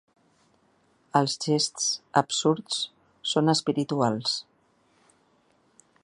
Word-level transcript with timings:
Els 1.19 1.33
gests 1.43 1.83
absurds 2.21 2.79
són 3.33 3.53
espirituals. 3.53 4.33